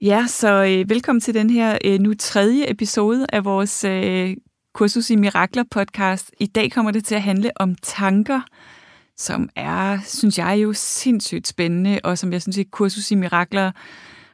[0.00, 4.36] Ja, så øh, velkommen til den her øh, nu tredje episode af vores øh,
[4.74, 6.30] Kursus i Mirakler podcast.
[6.40, 8.40] I dag kommer det til at handle om tanker,
[9.16, 13.72] som er, synes jeg jo, sindssygt spændende, og som jeg synes, at Kursus i Mirakler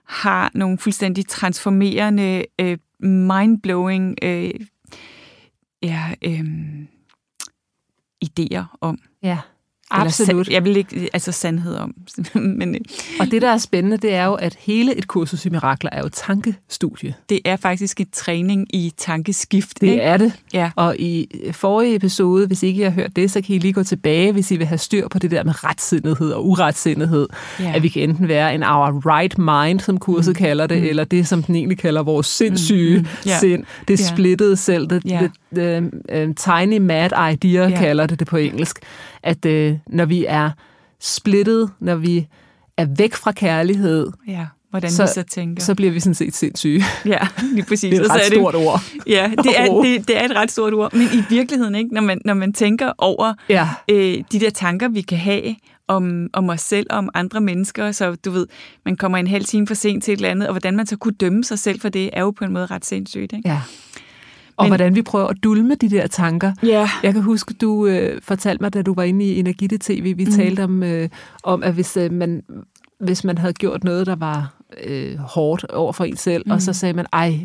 [0.05, 4.55] har nogle fuldstændig transformerende, øh, mindblowing øh,
[5.83, 6.45] ja, øh,
[8.25, 8.99] idéer om.
[9.23, 9.39] Ja.
[9.91, 10.49] Absolut.
[10.49, 11.95] jeg vil ikke, altså sandhed om.
[12.35, 12.81] Men, øh,
[13.21, 16.03] og det, der er spændende, det er jo, at hele et kursus i mirakler er
[16.03, 17.15] jo tankestudie.
[17.29, 19.81] Det er faktisk en træning i tankeskift.
[19.81, 20.03] Det ikke?
[20.03, 20.33] er det.
[20.53, 20.71] Ja.
[20.77, 23.83] Og i forrige episode, hvis ikke I har hørt det, så kan I lige gå
[23.83, 27.29] tilbage, hvis I vil have styr på det der med retsindighed og uretsindighed.
[27.61, 27.73] Ja.
[27.75, 30.35] At vi kan enten være en our right mind, som kurset mm.
[30.39, 30.89] kalder det, mm.
[30.89, 33.03] eller det, som den egentlig kalder vores sindssyge mm.
[33.03, 33.29] mm.
[33.29, 33.41] Yeah.
[33.41, 33.65] sind.
[33.89, 34.15] Det yeah.
[34.15, 34.87] splittede selv.
[34.87, 35.19] Det, yeah.
[35.19, 35.91] the, the,
[36.27, 37.79] uh, tiny mad idea yeah.
[37.79, 38.79] kalder det det på engelsk
[39.25, 40.51] at øh, når vi er
[41.01, 42.27] splittet, når vi
[42.77, 45.63] er væk fra kærlighed, ja, hvordan så, vi så tænker.
[45.63, 46.85] Så bliver vi sådan set sindssyge.
[47.07, 47.19] Ja,
[47.53, 47.91] lige præcis.
[47.91, 48.81] Det er et ret er det, stort ord.
[49.07, 50.93] Ja, det er, det, det er et ret stort ord.
[50.93, 53.69] Men i virkeligheden, ikke, når, man, når man tænker over ja.
[53.91, 55.57] øh, de der tanker, vi kan have
[55.89, 58.47] om, om os selv og om andre mennesker, så du ved,
[58.85, 60.97] man kommer en halv time for sent til et eller andet, og hvordan man så
[60.97, 63.33] kunne dømme sig selv for det, er jo på en måde ret sindssygt.
[63.33, 63.49] Ikke?
[63.49, 63.61] Ja.
[64.57, 66.53] Og hvordan vi prøver at dulme de der tanker.
[66.63, 66.91] Ja.
[67.03, 70.25] Jeg kan huske, du øh, fortalte mig, da du var inde i Energite TV, vi
[70.25, 70.31] mm.
[70.31, 71.09] talte om, øh,
[71.43, 72.43] om at hvis, øh, man,
[73.01, 74.55] hvis man havde gjort noget, der var
[74.85, 76.53] øh, hårdt over for en selv, mm.
[76.53, 77.41] og så sagde man, ej,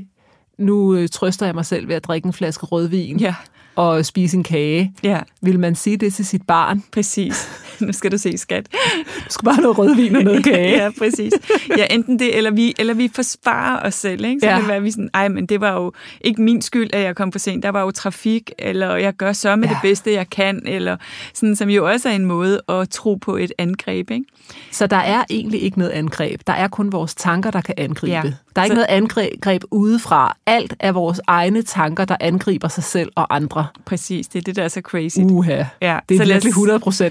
[0.58, 3.20] nu øh, trøster jeg mig selv ved at drikke en flaske rødvin.
[3.20, 3.36] Ja
[3.80, 4.94] og spise en kage.
[5.04, 5.20] Ja.
[5.42, 6.84] Vil man sige det til sit barn?
[6.92, 7.50] Præcis.
[7.88, 8.68] Nu skal du se, skat.
[9.06, 10.84] Du skal bare have noget rødvin og noget kage.
[10.84, 11.34] ja, præcis.
[11.78, 14.26] Ja, enten det, eller vi, eller vi forsvarer os selv.
[14.26, 14.40] Ikke?
[14.40, 14.54] Så ja.
[14.54, 17.16] kan det være, vi sådan, ej, men det var jo ikke min skyld, at jeg
[17.16, 17.64] kom for sent.
[17.64, 19.74] Der var jo trafik, eller jeg gør så med ja.
[19.74, 20.98] det bedste, jeg kan, eller
[21.34, 24.12] sådan, som jo også er en måde at tro på et angreb.
[24.12, 24.26] Ikke?
[24.72, 26.42] Så der er egentlig ikke noget angreb.
[26.48, 28.14] Der er kun vores tanker, der kan angribe.
[28.14, 28.24] Ja.
[28.60, 28.86] Der er ikke så...
[28.88, 30.38] noget angreb udefra.
[30.46, 33.68] Alt er vores egne tanker, der angriber sig selv og andre.
[33.86, 35.18] Præcis, det er det, der er så crazy.
[35.20, 36.00] Uha, ja.
[36.10, 36.54] det er så virkelig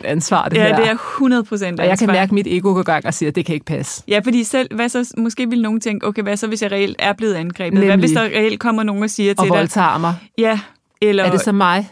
[0.03, 0.69] 100% ansvar, det ja, her.
[0.69, 1.85] Ja, det er 100% ansvar.
[1.85, 3.67] Og jeg kan mærke, at mit ego går gang og siger, at det kan ikke
[3.67, 4.03] passe.
[4.09, 6.97] Ja, fordi selv, hvad så, måske vil nogen tænke, okay, hvad så, hvis jeg reelt
[6.99, 7.75] er blevet angrebet?
[7.75, 7.89] Nemlig.
[7.89, 9.53] Hvad hvis der reelt kommer nogen og siger og til dig...
[9.53, 10.15] Og voldtager mig.
[10.39, 10.61] Ja,
[11.01, 11.25] eller...
[11.25, 11.91] Er det så mig?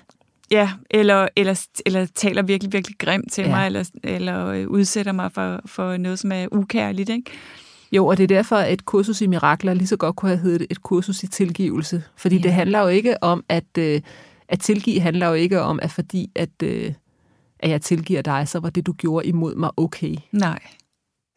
[0.51, 3.51] Ja, eller, eller, eller taler virkelig, virkelig grimt til ja.
[3.51, 7.31] mig, eller, eller øh, udsætter mig for, for noget, som er ukærligt, ikke?
[7.93, 10.39] Jo, og det er derfor, at et kursus i mirakler lige så godt kunne have
[10.39, 12.03] heddet et kursus i tilgivelse.
[12.17, 12.43] Fordi ja.
[12.43, 14.01] det handler jo ikke om, at, øh,
[14.49, 16.93] at tilgive handler jo ikke om, at fordi at, øh,
[17.61, 20.17] at jeg tilgiver dig, så var det, du gjorde imod mig okay.
[20.33, 20.59] Nej.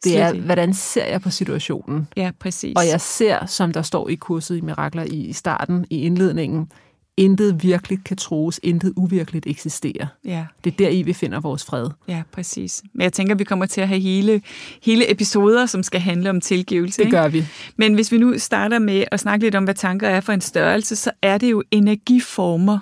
[0.04, 2.08] Det er, hvordan ser jeg på situationen?
[2.16, 2.76] Ja, præcis.
[2.76, 6.72] Og jeg ser, som der står i kurset i Mirakler i starten, i indledningen,
[7.20, 10.06] intet virkeligt kan troes, intet uvirkeligt eksisterer.
[10.24, 10.46] Ja.
[10.64, 11.90] Det er der i, vi finder vores fred.
[12.08, 12.82] Ja, præcis.
[12.92, 14.42] Men jeg tænker, vi kommer til at have hele,
[14.82, 16.98] hele episoder, som skal handle om tilgivelse.
[16.98, 17.16] Det ikke?
[17.16, 17.44] gør vi.
[17.76, 20.40] Men hvis vi nu starter med at snakke lidt om, hvad tanker er for en
[20.40, 22.78] størrelse, så er det jo energiformer.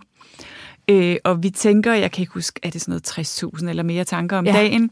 [0.90, 4.04] Øh, og vi tænker, jeg kan ikke huske, er det sådan noget 60.000 eller mere
[4.04, 4.52] tanker om ja.
[4.52, 4.90] dagen.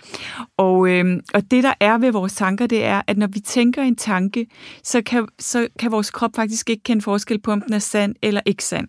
[0.56, 3.82] Og, øh, og det, der er ved vores tanker, det er, at når vi tænker
[3.82, 4.46] en tanke,
[4.82, 8.14] så kan, så kan vores krop faktisk ikke kende forskel på, om den er sand
[8.22, 8.88] eller ikke sand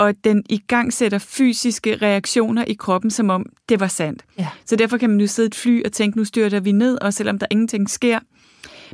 [0.00, 4.24] og den i gang sætter fysiske reaktioner i kroppen, som om det var sandt.
[4.38, 4.48] Ja.
[4.64, 7.14] Så derfor kan man jo sidde et fly og tænke, nu styrter vi ned, og
[7.14, 8.18] selvom der ingenting sker.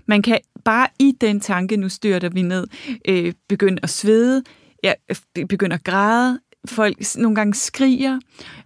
[0.07, 2.67] Man kan bare i den tanke, nu styrter vi ned,
[3.09, 4.43] øh, begynde at svede,
[4.83, 4.93] ja,
[5.49, 8.19] begynde at græde, folk nogle gange skriger,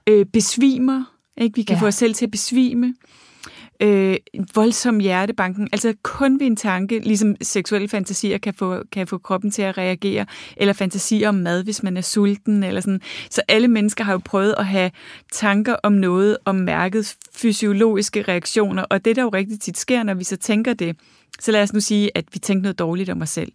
[0.07, 1.05] øh, besvimer,
[1.37, 1.57] ikke?
[1.57, 1.83] vi kan ja.
[1.83, 2.95] få os selv til at besvime,
[3.81, 4.17] øh,
[4.55, 5.69] voldsom hjertebanken.
[5.73, 9.79] Altså kun ved en tanke, ligesom seksuelle fantasier kan få, kan få kroppen til at
[9.79, 10.27] reagere,
[10.57, 12.63] eller fantasier om mad, hvis man er sulten.
[12.63, 13.01] Eller sådan.
[13.31, 14.91] Så alle mennesker har jo prøvet at have
[15.33, 20.15] tanker om noget, om mærket fysiologiske reaktioner, og det der jo rigtig tit sker, når
[20.15, 20.97] vi så tænker det,
[21.41, 23.53] så lad os nu sige, at vi tænker noget dårligt om os selv.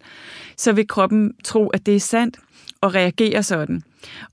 [0.56, 2.38] Så vil kroppen tro, at det er sandt,
[2.86, 3.82] og reagere sådan.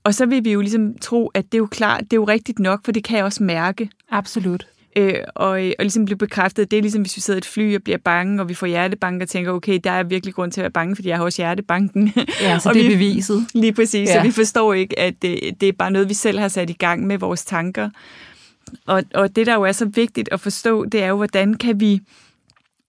[0.04, 2.24] Og så vil vi jo ligesom tro, at det er jo klart, det er jo
[2.24, 3.90] rigtigt nok, for det kan jeg også mærke.
[4.10, 4.66] Absolut.
[4.96, 7.76] Øh, og, og ligesom blive bekræftet, det er ligesom, hvis vi sidder i et fly
[7.76, 10.60] og bliver bange, og vi får hjertebanken og tænker, okay, der er virkelig grund til
[10.60, 12.12] at være bange, fordi jeg har også hjertebanken.
[12.40, 13.46] Ja, så og det er vi, beviset.
[13.54, 14.14] Lige præcis, Ja.
[14.14, 16.72] så vi forstår ikke, at det, det er bare noget, vi selv har sat i
[16.72, 17.90] gang med vores tanker.
[18.86, 21.80] Og, og det, der jo er så vigtigt at forstå, det er jo, hvordan kan
[21.80, 22.00] vi,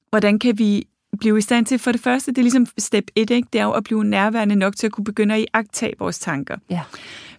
[0.10, 3.30] hvordan kan vi blive i stand til, for det første, det er ligesom step 1,
[3.30, 3.48] ikke?
[3.54, 6.58] det er jo at blive nærværende nok til at kunne begynde at iagtage vores tanker.
[6.70, 6.82] Ja.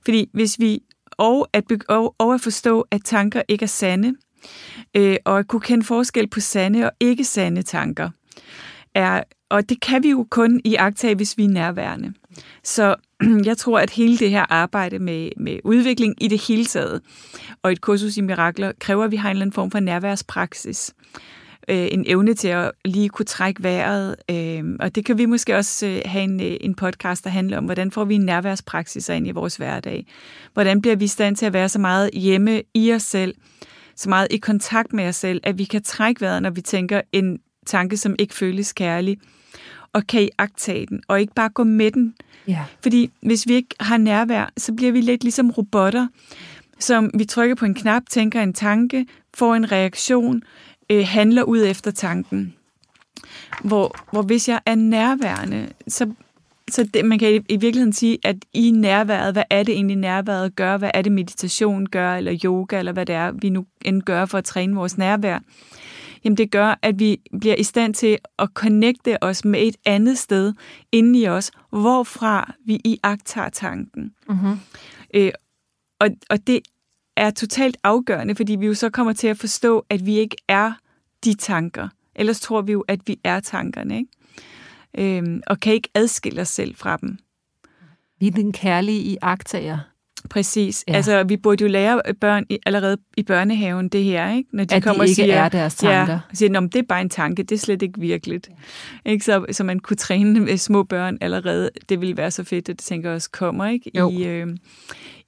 [0.05, 0.83] Fordi hvis vi,
[1.13, 4.15] og at, og, og at forstå, at tanker ikke er sande,
[4.95, 8.11] øh, og at kunne kende forskel på sande og ikke sande tanker,
[8.95, 10.77] er, og det kan vi jo kun i
[11.17, 12.13] hvis vi er nærværende.
[12.65, 12.95] Så
[13.45, 17.03] jeg tror, at hele det her arbejde med, med udvikling i det hele taget,
[17.63, 20.95] og et kursus i mirakler, kræver, at vi har en eller anden form for nærværspraksis.
[21.69, 24.17] Øh, en evne til at lige kunne trække vejret.
[24.31, 27.59] Øh, og det kan vi måske også øh, have en, øh, en podcast, der handler
[27.59, 30.07] om, hvordan får vi en nærværspraksis ind i vores hverdag.
[30.53, 33.35] Hvordan bliver vi i stand til at være så meget hjemme i os selv,
[33.97, 37.01] så meget i kontakt med os selv, at vi kan trække vejret, når vi tænker
[37.13, 39.19] en tanke, som ikke føles kærlig,
[39.93, 42.15] og kan i agtage den, og ikke bare gå med den.
[42.49, 42.65] Ja.
[42.83, 46.07] Fordi hvis vi ikke har nærvær, så bliver vi lidt ligesom robotter,
[46.79, 50.43] som vi trykker på en knap, tænker en tanke, får en reaktion,
[50.91, 52.55] øh, handler ud efter tanken.
[53.65, 56.13] Hvor, hvor hvis jeg er nærværende, så,
[56.71, 59.97] så det, man kan i, i virkeligheden sige, at i nærværet, hvad er det egentlig
[59.97, 60.77] nærværet gør?
[60.77, 64.25] Hvad er det meditation gør, eller yoga, eller hvad det er, vi nu end gør
[64.25, 65.39] for at træne vores nærvær?
[66.25, 70.19] Jamen det gør, at vi bliver i stand til at connecte os med et andet
[70.19, 70.53] sted
[70.93, 74.13] inde i os, hvorfra vi i tager tanken.
[74.29, 74.59] Mm-hmm.
[75.15, 75.33] Øh,
[76.01, 76.61] og, og det
[77.17, 80.73] er totalt afgørende, fordi vi jo så kommer til at forstå, at vi ikke er
[81.25, 81.89] de tanker.
[82.15, 85.19] Ellers tror vi jo, at vi er tankerne, ikke?
[85.19, 87.19] Øhm, og kan ikke adskille os selv fra dem.
[88.21, 89.79] Vi er den kærlige i agtager.
[90.31, 90.85] Præcis.
[90.89, 90.93] Ja.
[90.93, 90.97] Ja.
[90.97, 94.49] Altså, vi burde jo lære børn i, allerede i børnehaven det her, ikke?
[94.53, 96.13] Når de At de kommer ikke og siger, er deres tanker.
[96.13, 98.49] Ja, og siger, "Nå, men det er bare en tanke, det er slet ikke virkeligt.
[99.07, 99.25] Ikke?
[99.25, 101.71] Så, så man kunne træne med små børn allerede.
[101.89, 103.91] Det ville være så fedt, at det tænker også kommer, ikke?
[103.95, 104.11] Jo.
[104.11, 104.47] I, øh,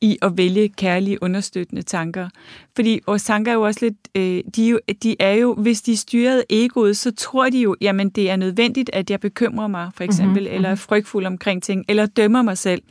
[0.00, 2.29] I at vælge kærlige, understøttende tanker.
[2.77, 5.83] Fordi vores tanker er jo også lidt, øh, de, er jo, de er jo, hvis
[5.83, 9.67] de er styret egoet, så tror de jo, jamen det er nødvendigt, at jeg bekymrer
[9.69, 10.55] mig, for eksempel, mm-hmm.
[10.55, 12.83] eller er frygtfuld omkring ting, eller dømmer mig selv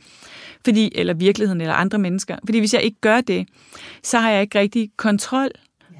[0.64, 2.36] fordi, eller virkeligheden, eller andre mennesker.
[2.44, 3.48] Fordi hvis jeg ikke gør det,
[4.02, 5.50] så har jeg ikke rigtig kontrol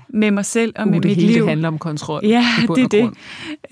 [0.09, 1.43] med mig selv og Uh, med det mit hele liv.
[1.43, 2.21] det handler om kontrol.
[2.25, 2.45] Ja,
[2.77, 3.11] det er det.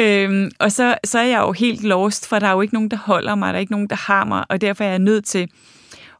[0.00, 2.90] Øhm, og så, så er jeg jo helt lost, for der er jo ikke nogen,
[2.90, 5.24] der holder mig, der er ikke nogen, der har mig, og derfor er jeg nødt
[5.24, 5.48] til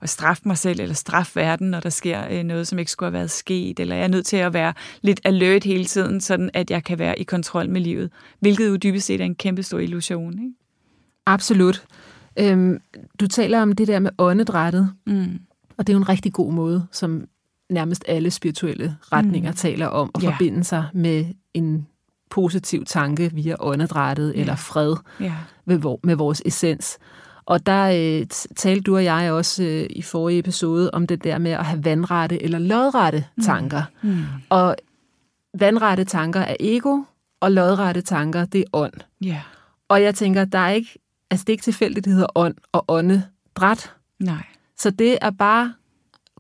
[0.03, 3.07] at straffe mig selv, eller straffe verden, når der sker øh, noget, som ikke skulle
[3.07, 4.73] have været sket, eller jeg er nødt til at være
[5.03, 8.11] lidt alert hele tiden, sådan at jeg kan være i kontrol med livet,
[8.41, 10.33] hvilket jo dybest set er en kæmpe stor illusion.
[10.33, 10.55] Ikke?
[11.27, 11.85] Absolut.
[12.39, 12.81] Øhm,
[13.21, 15.39] du taler om det der med åndedrættet, Mm.
[15.77, 17.25] og det er jo en rigtig god måde, som
[17.71, 19.57] nærmest alle spirituelle retninger mm.
[19.57, 20.31] taler om, at Ja.
[20.31, 21.25] forbinde sig med
[21.55, 21.87] en
[22.31, 24.41] positiv tanke via åndedrættet Ja.
[24.41, 25.33] eller fred Ja.
[25.65, 26.99] med, med vores essens.
[27.47, 27.85] Og der
[28.21, 31.65] øh, talte du og jeg også øh, i forrige episode om det der med at
[31.65, 33.83] have vandrette eller lodrette tanker.
[34.03, 34.19] Mm.
[34.49, 34.77] Og
[35.59, 37.03] vandrette tanker er ego,
[37.41, 38.93] og lodrette tanker, det er ånd.
[39.21, 39.41] Ja.
[39.89, 40.99] Og jeg tænker, der er ikke,
[41.31, 43.93] altså det er ikke tilfældigt, det hedder ånd og åndedræt.
[44.21, 44.43] Nej.
[44.79, 45.73] Så det er bare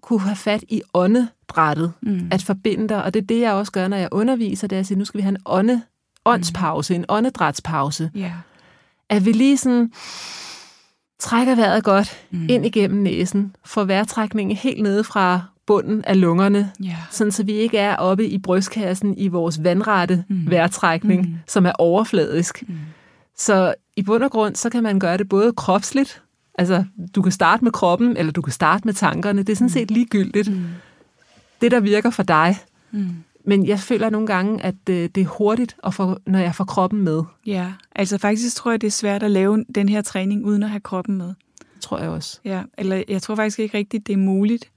[0.02, 2.28] kunne have fat i åndedrættet, Mm.
[2.32, 3.02] at forbinde dig.
[3.04, 5.04] Og det er det, jeg også gør, når jeg underviser, det er at sige, nu
[5.04, 5.82] skal vi have en ånde,
[6.24, 8.10] åndspause, en åndedrætspause.
[8.14, 8.32] Ja.
[9.10, 9.92] At vi lige sådan
[11.18, 12.46] trækker vejret godt Mm.
[12.50, 16.96] ind igennem næsen, får vejrtrækningen helt nede fra bunden af lungerne, Ja.
[17.10, 20.50] sådan så vi ikke er oppe i brystkassen i vores vandrette mm.
[20.50, 21.34] vejrtrækning, Mm.
[21.46, 22.64] som er overfladisk.
[22.68, 22.74] Mm.
[23.36, 26.22] Så i bund og grund, så kan man gøre det både kropsligt,
[26.58, 29.70] altså du kan starte med kroppen, eller du kan starte med tankerne, det er sådan
[29.70, 30.48] set ligegyldigt.
[30.48, 30.64] Mm.
[31.60, 32.56] Det, der virker for dig.
[32.90, 33.08] Mm.
[33.44, 36.64] Men jeg føler nogle gange, at øh, det er hurtigt, at få, når jeg får
[36.64, 37.22] kroppen med.
[37.46, 40.70] Ja, altså faktisk tror jeg, det er svært at lave den her træning uden at
[40.70, 41.34] have kroppen med.
[41.80, 42.40] Tror jeg også.
[42.44, 44.70] Ja, eller jeg tror faktisk ikke rigtigt, det er muligt.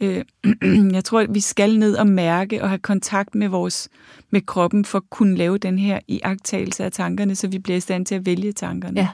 [0.00, 0.24] Øh,
[0.96, 3.88] jeg tror, at vi skal ned og mærke og have kontakt med vores
[4.30, 7.80] med kroppen for at kunne lave den her iagtagelse af tankerne, så vi bliver i
[7.80, 9.00] stand til at vælge tankerne.
[9.00, 9.08] Ja.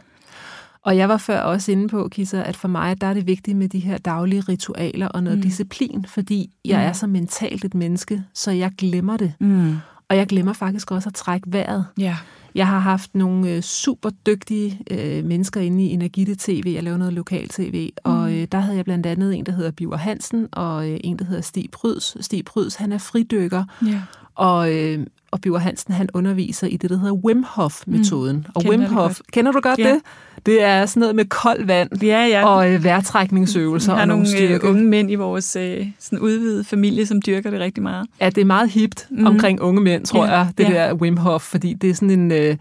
[0.83, 3.57] Og jeg var før også inde på, Kisser, at for mig, der er det vigtigt
[3.57, 5.43] med de her daglige ritualer og noget mm.
[5.43, 9.33] disciplin, fordi jeg er så mentalt et menneske, så jeg glemmer det.
[9.41, 9.77] Mm.
[10.11, 11.87] Og jeg glemmer faktisk også at trække vejret.
[11.99, 12.17] Ja.
[12.55, 16.73] Jeg har haft nogle øh, super dygtige øh, mennesker inde i Energite TV.
[16.75, 18.13] Jeg lavede noget lokal tv, mm.
[18.13, 21.19] og øh, der havde jeg blandt andet en, der hedder Biver Hansen, og øh, en,
[21.19, 22.25] der hedder Stig Pryds.
[22.25, 24.01] Stig Pryds, han er fridykker, Ja.
[24.35, 25.07] og, øh,
[25.37, 28.37] og Biver Hansen, han underviser i det, der hedder Wim Hof-metoden.
[28.37, 28.45] Mm.
[28.55, 29.89] Og Wim Hof, kender du godt Ja.
[29.93, 30.01] det?
[30.47, 32.47] Det er sådan noget med koldt vand Ja, ja.
[32.49, 34.67] og øh, vejrtrækningsøvelser Vi har og nogle øh, styrke.
[34.69, 38.07] unge mænd i vores øh, sådan udvidede familie, som dyrker det rigtig meget.
[38.21, 39.27] Ja, det er meget hipt mm.
[39.27, 40.75] omkring unge mænd, tror Ja, jeg, det ja.
[40.75, 42.33] der Wim Hof, fordi det er sådan en...
[42.33, 42.57] Øh, det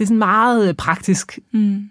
[0.00, 1.82] er sådan meget øh, praktisk Mm.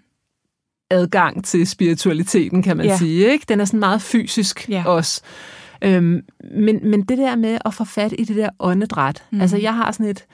[0.90, 2.96] adgang til spiritualiteten, kan man Ja.
[2.98, 3.32] sige.
[3.32, 3.44] Ikke?
[3.48, 4.82] Den er sådan meget fysisk ja.
[4.86, 5.20] også.
[5.84, 6.20] Øhm,
[6.56, 9.22] men, men det der med at få fat i det der åndedræt.
[9.30, 9.40] Mm.
[9.40, 10.24] Altså, jeg har sådan et,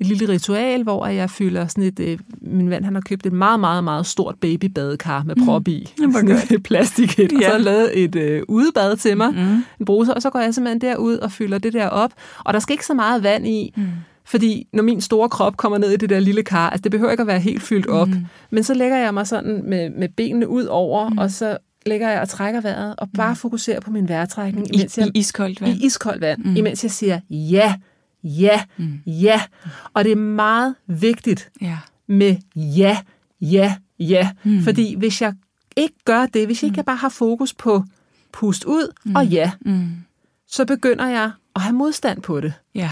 [0.00, 2.00] et lille ritual, hvor jeg fylder sådan et...
[2.00, 5.92] Øh, min mand, han har købt et meget, meget, meget stort babybadekar med prop i.
[5.98, 6.12] Mm.
[6.12, 6.50] Sådan godt.
[6.50, 7.32] et plastik et.
[7.32, 7.46] Og Ja.
[7.46, 9.64] så har jeg lavet et øh, udebad til mig, Mm.
[9.80, 12.10] en bruser, og så går jeg simpelthen derud og fylder det der op.
[12.44, 13.82] Og der skal ikke så meget vand i, Mm.
[14.24, 17.10] fordi når min store krop kommer ned i det der lille kar, altså det behøver
[17.10, 18.16] ikke at være helt fyldt op, mm.
[18.50, 21.18] men så lægger jeg mig sådan med, med benene ud over, mm.
[21.18, 21.56] og så
[21.86, 25.18] lægger jeg og trækker vejret, og bare fokuserer på min vejrtrækning, I, imens jeg, I
[25.18, 25.72] iskoldt vand.
[25.82, 26.56] i iskoldt vand, mm.
[26.56, 27.74] imens jeg siger ja,
[28.24, 29.00] ja, mm.
[29.06, 29.42] ja.
[29.94, 31.78] Og det er meget vigtigt Ja.
[32.06, 32.98] med ja,
[33.40, 34.30] ja, ja.
[34.44, 34.62] Mm.
[34.62, 35.34] Fordi hvis jeg
[35.76, 37.84] ikke gør det, hvis jeg ikke bare har fokus på
[38.32, 39.16] pust ud mm.
[39.16, 39.88] og ja, Mm.
[40.48, 42.52] så begynder jeg at have modstand på det.
[42.74, 42.90] Ja.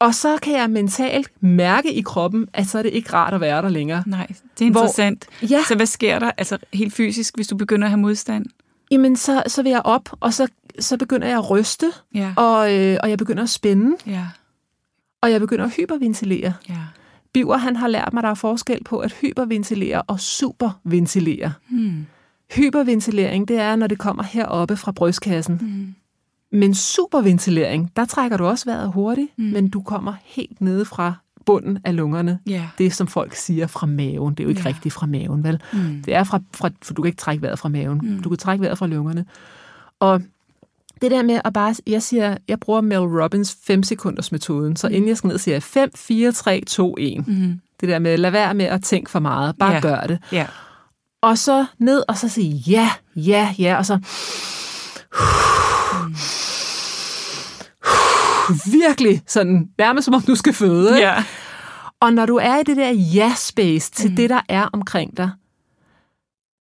[0.00, 3.40] Og så kan jeg mentalt mærke i kroppen, at så er det ikke rart at
[3.40, 4.02] være der længere.
[4.06, 5.26] Nej, det er interessant.
[5.50, 8.46] Ja, Så hvad sker der altså helt fysisk, hvis du begynder at have modstand?
[8.90, 10.48] jamen så, så vil jeg op, og så,
[10.78, 12.34] så begynder jeg at ryste, Ja.
[12.36, 14.26] og, øh, og jeg begynder at spænde, Ja.
[15.22, 16.52] og jeg begynder at hyperventilere.
[16.68, 16.74] Ja.
[17.32, 21.52] Biver, han har lært mig, at der er forskel på at hyperventilere og superventilere.
[21.70, 22.06] Mm.
[22.56, 25.58] Hyperventilering, det er, når det kommer heroppe fra brystkassen.
[25.62, 25.94] Mm.
[26.54, 29.44] Men superventilering, der trækker du også vejret hurtigt, Mm.
[29.44, 29.50] mm.
[29.52, 31.14] men du kommer helt nede fra
[31.46, 32.38] bunden af lungerne.
[32.46, 32.68] Ja.
[32.78, 34.68] Det, som folk siger fra maven, det er jo ikke ja.
[34.68, 35.62] rigtigt fra maven, vel?
[35.72, 36.02] Mm.
[36.04, 38.00] Det er fra, fra, for du kan ikke trække vejret fra maven.
[38.02, 38.08] Mm.
[38.08, 38.22] Mm.
[38.22, 39.24] Du kan trække vejret fra lungerne.
[40.00, 40.22] Og
[41.02, 44.88] det der med at bare, jeg siger, jeg bruger Mel Robbins 5 sekunders metoden, så
[44.88, 47.28] inden jeg skal ned, siger jeg 5, 4, 3, 2, 1.
[47.28, 47.60] Mm.
[47.80, 49.80] Det der med, lad være med at tænke for meget, bare ja.
[49.80, 50.18] gør det.
[50.32, 50.46] Ja.
[51.22, 53.98] Og så ned, og så sige ja, ja, ja, og så
[58.72, 60.98] virkelig sådan, nærmest som om du skal føde.
[60.98, 61.24] Ja.
[62.00, 64.16] Og når du er i det der ja-space til mm.
[64.16, 65.30] det, der er omkring dig,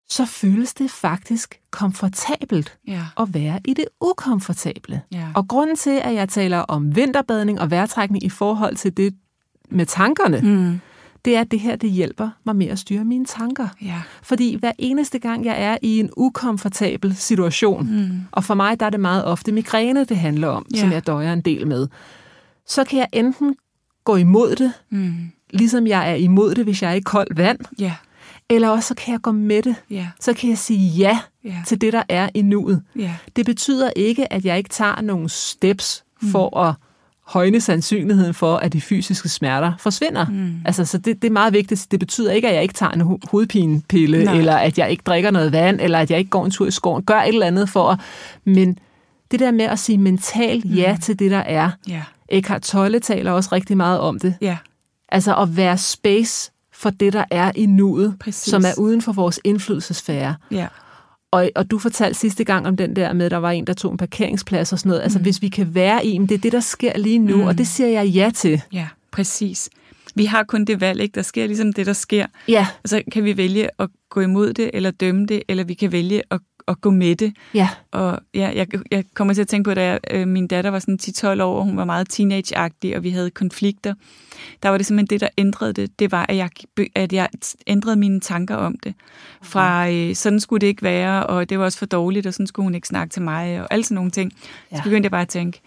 [0.08, 3.00] så føles det faktisk komfortabelt Ja.
[3.20, 5.02] at være i det ukomfortable.
[5.12, 5.26] Ja.
[5.34, 9.14] Og grunden til, at jeg taler om vinterbadning og vejrtrækning i forhold til det
[9.70, 10.80] med tankerne, mm.
[11.24, 11.30] Mm.
[11.30, 13.68] det er, at det her det hjælper mig med at styre mine tanker.
[13.82, 14.02] Ja.
[14.22, 18.20] Fordi hver eneste gang, jeg er i en ukomfortabel situation, Mm.
[18.32, 20.80] og for mig der er det meget ofte migræne, det handler om, Ja.
[20.80, 21.88] som jeg døjer en del med,
[22.66, 23.56] så kan jeg enten
[24.04, 25.14] gå imod det, Mm.
[25.50, 27.94] ligesom jeg er imod det, hvis jeg er i koldt vand, Ja.
[28.50, 29.76] eller også så kan jeg gå med det.
[29.90, 30.08] Ja.
[30.20, 31.62] Så kan jeg sige ja Ja.
[31.66, 32.82] til det, der er i nuet.
[32.96, 33.14] Ja.
[33.36, 36.74] Det betyder ikke, at jeg ikke tager nogle steps for at
[37.26, 40.26] højne sandsynligheden for, at de fysiske smerter forsvinder.
[40.28, 40.54] Mm.
[40.64, 41.86] Altså, så det, det er meget vigtigt.
[41.90, 44.34] Det betyder ikke, at jeg ikke tager en ho- hovedpinepille, Nej.
[44.38, 46.70] eller at jeg ikke drikker noget vand, eller at jeg ikke går en tur i
[46.70, 47.02] skoven.
[47.02, 47.98] Gør et eller andet for at...
[48.44, 48.78] Men
[49.30, 51.70] det der med at sige mentalt ja til det, der er.
[51.88, 52.02] Ja.
[52.28, 54.34] Eckhart Tolle taler også rigtig meget om det.
[54.40, 54.56] Ja.
[55.08, 58.50] Altså at være space for det, der er i nuet, Præcis.
[58.50, 60.34] som er uden for vores indflydelsesfære.
[60.50, 60.66] Ja.
[61.34, 63.72] Og, og du fortalte sidste gang om den der med, at der var en, der
[63.72, 65.02] tog en parkeringsplads og sådan noget.
[65.02, 67.42] Altså, hvis vi kan være i, det er det, der sker lige nu, mm.
[67.42, 68.62] og det siger jeg ja til.
[68.72, 68.88] Ja.
[69.10, 69.70] Præcis.
[70.14, 71.14] Vi har kun det valg, ikke?
[71.14, 72.26] Der sker ligesom det, der sker.
[72.48, 75.74] Ja, Og så kan vi vælge at gå imod det, eller dømme det, eller vi
[75.74, 77.32] kan vælge at, at gå med det.
[77.54, 80.70] ja, Og ja, jeg, jeg kommer til at tænke på, da jeg, øh, min datter
[80.70, 83.94] var sådan 10-12 år, og hun var meget teenage-agtig, og vi havde konflikter.
[84.62, 85.98] Der var det simpelthen det, der ændrede det.
[85.98, 86.48] Det var, at jeg,
[86.94, 87.28] at jeg
[87.66, 88.94] ændrede mine tanker om det.
[89.42, 92.46] Fra øh, sådan skulle det ikke være, og det var også for dårligt, og sådan
[92.46, 94.32] skulle hun ikke snakke til mig, og alle sådan nogle ting.
[94.72, 94.76] Ja.
[94.76, 95.60] Så begyndte jeg bare at tænke,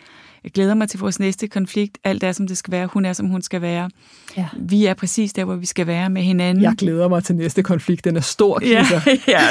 [0.48, 1.98] jeg glæder mig til vores næste konflikt.
[2.04, 2.88] Alt er, som det skal være.
[2.88, 3.90] Hun er, som hun skal være.
[4.38, 4.46] ja.
[4.60, 6.64] Vi er præcis der, hvor vi skal være med hinanden.
[6.64, 8.06] Jeg glæder mig til næste konflikt.
[8.06, 9.18] Den er stor, Ja, Kika.
[9.32, 9.42] ja.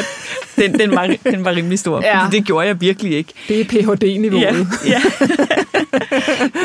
[0.56, 2.00] Den, den, var, den var rimelig stor.
[2.02, 2.22] Ja.
[2.24, 2.30] Ja.
[2.30, 3.32] Det gjorde jeg virkelig ikke.
[3.48, 4.66] Det er Ph.D.-niveauet.
[4.86, 5.00] Ja, ja.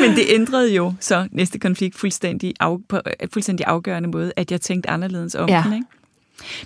[0.00, 4.50] Men det ændrede jo så næste konflikt fuldstændig, af, på en fuldstændig afgørende måde, at
[4.52, 5.62] jeg tænkte anderledes om Ja.
[5.66, 5.72] den.
[5.74, 5.86] Ikke?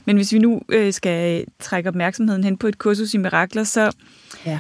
[0.05, 3.91] Men hvis vi nu øh, skal trække opmærksomheden hen på et kursus i mirakler, så,
[4.47, 4.59] Ja.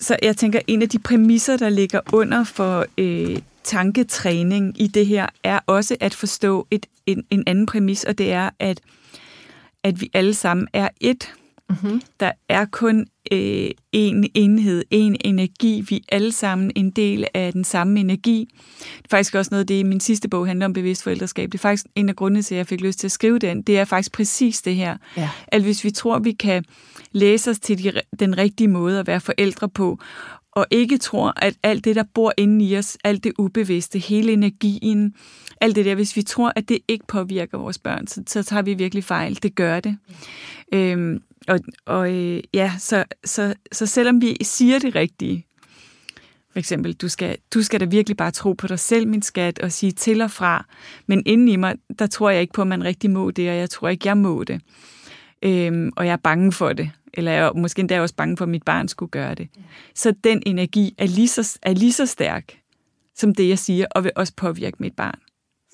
[0.00, 5.06] Så jeg tænker, en af de præmisser, der ligger under for øh, tanketræning i det
[5.06, 8.80] her, er også at forstå et, en, en anden præmis, og det er, at,
[9.84, 11.34] at vi alle sammen er et.
[11.70, 12.02] Mm-hmm.
[12.20, 15.84] Der er kun øh, en enhed, en energi.
[15.88, 18.48] Vi er alle sammen en del af den samme energi.
[18.78, 21.52] Det er faktisk også noget af det, min sidste bog handler om bevidst forældreskab.
[21.52, 23.62] Det er faktisk en af grundene til, at jeg fik lyst til at skrive den.
[23.62, 24.96] Det er faktisk præcis det her.
[25.16, 25.30] Ja.
[25.46, 26.64] At hvis vi tror, vi kan
[27.12, 29.98] læse os til de, den rigtige måde at være forældre på,
[30.58, 34.32] og ikke tror, at alt det, der bor inde i os, alt det ubevidste, hele
[34.32, 35.14] energien,
[35.60, 38.62] alt det der, hvis vi tror, at det ikke påvirker vores børn, så, så tager
[38.62, 39.42] vi virkelig fejl.
[39.42, 39.98] Det gør det.
[40.72, 45.46] Øhm, og og øh, ja, så, så, så selvom vi siger det rigtige,
[46.52, 49.58] for eksempel, du skal, du skal da virkelig bare tro på dig selv, min skat,
[49.58, 50.66] og sige til og fra.
[51.06, 53.56] Men inden i mig, der tror jeg ikke på, at man rigtig må det, og
[53.56, 54.60] jeg tror ikke, jeg må det.
[55.42, 56.90] Øhm, og jeg er bange for det.
[57.14, 59.48] Eller jeg er måske endda også bange for, at mit barn skulle gøre det.
[59.94, 62.58] Så den energi er lige så, er lige så stærk,
[63.14, 65.18] som det, jeg siger, og vil også påvirke mit barn.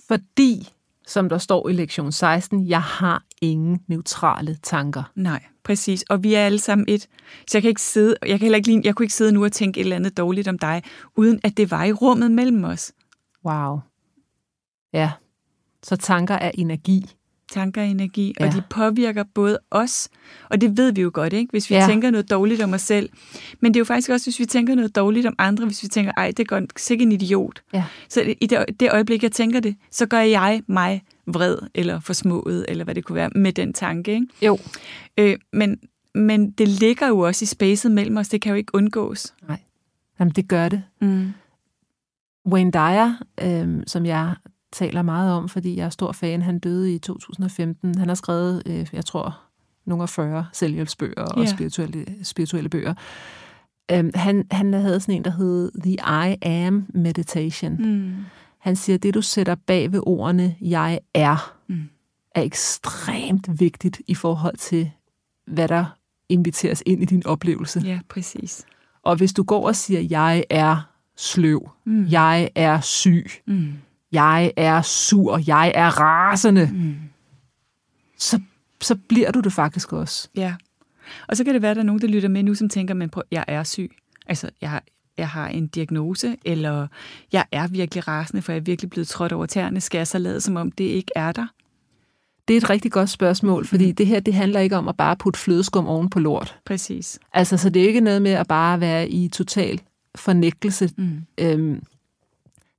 [0.09, 0.69] Fordi,
[1.07, 5.03] som der står i lektion 16, jeg har ingen neutrale tanker.
[5.15, 6.03] Nej, præcis.
[6.03, 7.09] Og vi er alle sammen et.
[7.49, 9.53] Så jeg kan ikke sidde, jeg kan heller ikke, jeg kunne ikke sidde nu og
[9.53, 10.83] tænke et eller andet dårligt om dig,
[11.17, 12.93] uden at det var i rummet mellem os.
[13.45, 13.81] Wow.
[14.93, 15.13] Ja.
[15.83, 17.15] Så tanker er energi
[17.55, 18.47] tanker og energi, ja.
[18.47, 20.09] og de påvirker både os,
[20.51, 21.51] og det ved vi jo godt, ikke?
[21.51, 21.87] hvis vi ja.
[21.89, 23.11] tænker noget dårligt om os selv.
[23.61, 25.89] Men det er jo faktisk også, hvis vi tænker noget dårligt om andre, hvis vi
[25.89, 27.63] tænker, ej, det går sikkert en idiot.
[27.73, 27.85] Ja.
[28.09, 32.67] Så i det, det øjeblik, jeg tænker det, så gør jeg mig vred, eller forsmået,
[32.69, 34.13] eller hvad det kunne være, med den tanke.
[34.13, 34.27] Ikke?
[34.43, 34.59] Jo.
[35.19, 35.79] Øh, men,
[36.15, 39.35] men det ligger jo også i spacet mellem os, det kan jo ikke undgås.
[39.49, 39.59] Nej,
[40.21, 40.83] Jamen, det gør det.
[41.01, 41.33] Mm.
[42.47, 44.35] Wayne Dyer, øh, som jeg
[44.75, 46.43] taler meget om, fordi jeg er stor fan.
[46.43, 47.99] Han døde i 2015.
[47.99, 49.41] Han har skrevet, øh, jeg tror,
[49.87, 51.49] nogle af 40 selvhjælpsbøger og yeah.
[51.49, 52.95] spirituelle, spirituelle bøger.
[53.99, 55.93] Um, han, han havde sådan en, der hed The
[56.31, 57.77] I Am Meditation.
[57.79, 58.15] Mm.
[58.59, 61.89] Han siger, at det du sætter bag ved ordene, jeg er, mm.
[62.35, 64.91] er ekstremt vigtigt i forhold til,
[65.47, 65.85] hvad der
[66.29, 67.81] inviteres ind i din oplevelse.
[67.81, 68.65] Ja, præcis.
[69.03, 72.07] Og hvis du går og siger, jeg er sløv, mm.
[72.11, 73.73] jeg er syg, mm
[74.15, 76.95] jeg er sur, jeg er rasende, mm.
[78.19, 78.41] så,
[78.81, 80.29] så bliver du det faktisk også.
[80.37, 80.55] Ja.
[81.29, 82.95] Og så kan det være, at der er nogen, der lytter med nu, som tænker,
[82.95, 83.91] men jeg er syg.
[84.27, 84.83] Altså, jeg har,
[85.19, 86.87] jeg har en diagnose, eller
[87.33, 89.81] jeg er virkelig rasende, for jeg er virkelig blevet trådt over tæerne.
[89.81, 91.47] Skal jeg så lade, som om det ikke er der?
[92.49, 93.95] Det er et rigtig godt spørgsmål, fordi mm.
[93.95, 96.59] det her, det handler ikke om at bare putte flødeskum oven på lort.
[96.65, 97.19] Præcis.
[97.33, 99.81] Altså, så det er ikke noget med at bare være i total
[100.15, 100.91] fornægtelse.
[100.97, 101.21] Mm.
[101.39, 101.83] Øhm,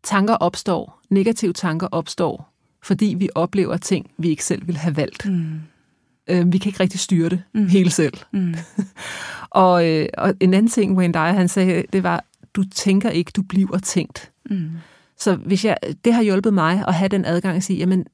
[0.05, 5.25] tanker opstår, negative tanker opstår, fordi vi oplever ting, vi ikke selv vil have valgt.
[5.29, 5.61] Mm.
[6.29, 7.67] Øh, vi kan ikke rigtig styre det mm.
[7.67, 8.13] hele selv.
[8.31, 8.55] Mm.
[9.49, 13.31] og, øh, og en anden ting, Wayne Dyer, han sagde, det var, du tænker ikke,
[13.35, 14.31] du bliver tænkt.
[14.49, 14.71] Mm.
[15.17, 18.05] Så hvis jeg, det har hjulpet mig at have den adgang at sige, jamen,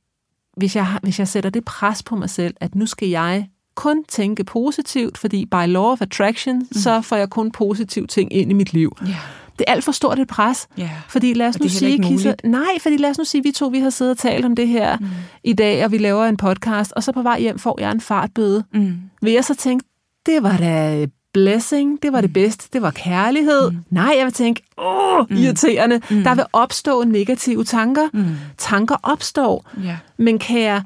[0.58, 4.04] hvis jeg, hvis jeg sætter det pres på mig selv, at nu skal jeg kun
[4.04, 6.66] tænke positivt, fordi by law of attraction, mm.
[6.74, 8.98] så får jeg kun positive ting ind i mit liv.
[9.08, 10.67] Yeah det er alt for stort et pres.
[10.80, 10.89] Yeah.
[11.10, 13.80] Fordi lad os nu sige, Kisser, nej, fordi lad os nu sige, vi to vi
[13.80, 15.08] har siddet og talt om det her mm.
[15.43, 18.02] i dag, og vi laver en podcast, og så på vej hjem får jeg en
[18.02, 18.63] fartbøde.
[18.74, 18.93] Mm.
[19.21, 19.86] Vil jeg så tænke,
[20.26, 22.34] det var da blessing, det var det mm.
[22.34, 23.71] bedste, det var kærlighed.
[23.71, 23.78] Mm.
[23.89, 25.36] Nej, jeg vil tænke, åh, mm.
[25.36, 26.02] irriterende.
[26.10, 26.24] Mm.
[26.24, 28.10] Der vil opstå negative tanker.
[28.13, 28.26] Mm.
[28.58, 29.65] Tanker opstår.
[29.84, 29.95] Yeah.
[30.17, 30.84] Men kan jeg,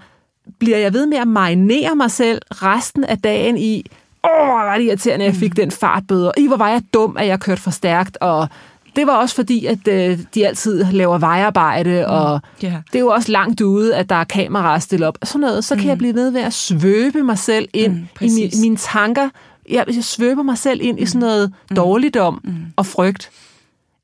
[0.60, 3.86] bliver jeg ved med at marinere mig selv resten af dagen i,
[4.26, 5.56] åh, hvor var det irriterende, at jeg fik mm.
[5.56, 8.48] den fartbøde, og i, hvor var jeg dum, at jeg kørte for stærkt, og
[8.96, 12.14] det var også fordi, at øh, de altid laver vejarbejde, mm.
[12.14, 12.74] og yeah.
[12.88, 15.18] det er jo også langt ude, at der er kameraer stillet op.
[15.24, 15.90] Sådan noget, så kan mm.
[15.90, 19.30] jeg blive ved med at svøbe mig selv ind mm, i mi, mine tanker.
[19.70, 21.04] Jeg, jeg svøber mig selv ind mm.
[21.04, 21.76] i sådan noget mm.
[21.76, 22.56] dårligdom mm.
[22.76, 23.32] og frygt.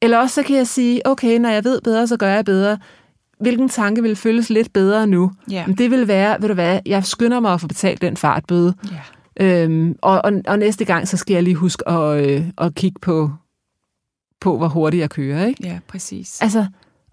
[0.01, 2.77] Eller også så kan jeg sige, okay, når jeg ved bedre, så gør jeg bedre.
[3.39, 5.31] Hvilken tanke vil føles lidt bedre nu?
[5.53, 5.67] Yeah.
[5.67, 8.73] Men det vil være, ved du hvad, jeg skynder mig at få betalt den fartbøde.
[8.91, 9.01] Yeah.
[9.39, 12.99] Øhm, og, og, og næste gang, så skal jeg lige huske at, øh, at kigge
[13.01, 13.31] på,
[14.41, 15.45] på, hvor hurtigt jeg kører.
[15.45, 15.67] Ikke?
[15.67, 16.41] Ja, præcis.
[16.41, 16.65] Altså,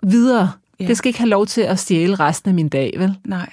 [0.02, 0.50] videre.
[0.80, 0.86] Ja.
[0.86, 3.18] Det skal ikke have lov til at stjæle resten af min dag, vel?
[3.24, 3.52] Nej.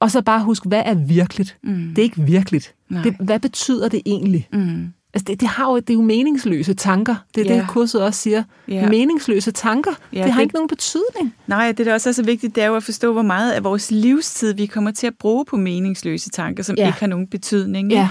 [0.00, 1.58] Og så bare husk, hvad er virkeligt?
[1.62, 1.88] Mm.
[1.88, 2.74] Det er ikke virkeligt.
[3.04, 4.48] Det, hvad betyder det egentlig?
[4.52, 4.92] Mm.
[5.16, 7.14] Altså, det, det, har jo, det er jo meningsløse tanker.
[7.34, 7.60] Det er yeah.
[7.60, 8.42] det, kurset også siger.
[8.70, 8.90] Yeah.
[8.90, 9.90] Meningsløse tanker.
[10.14, 11.34] Yeah, det har det, ikke nogen betydning.
[11.46, 13.64] Nej, det der også er så vigtigt, det er jo at forstå, hvor meget af
[13.64, 16.88] vores livstid, vi kommer til at bruge på meningsløse tanker, som yeah.
[16.88, 17.92] ikke har nogen betydning.
[17.92, 18.08] Yeah.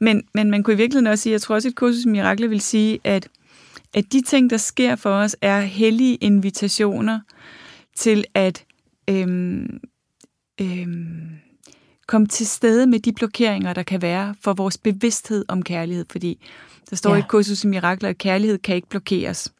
[0.00, 2.60] Men, men man kunne i virkeligheden også sige, jeg tror også, et kursus Mirakler vil
[2.60, 3.28] sige, at,
[3.94, 7.20] at de ting, der sker for os, er hellige invitationer
[7.96, 8.64] til at
[9.10, 9.78] øhm,
[10.60, 11.28] øhm,
[12.06, 16.46] komme til stede med de blokeringer, der kan være for vores bevidsthed om kærlighed, fordi
[16.90, 17.20] der står ja.
[17.20, 19.52] i kursus i mirakler, at kærlighed kan ikke blokeres,